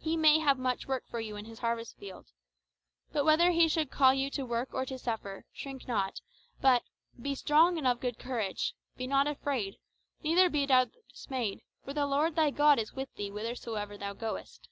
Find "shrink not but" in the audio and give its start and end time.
5.52-6.82